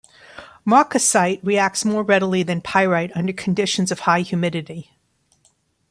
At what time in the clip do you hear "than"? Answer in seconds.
2.41-2.59